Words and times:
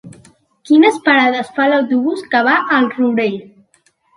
Quines 0.69 0.97
parades 1.09 1.51
fa 1.59 1.67
l'autobús 1.73 2.25
que 2.33 2.45
va 2.51 2.59
al 2.79 2.91
Rourell? 2.99 3.41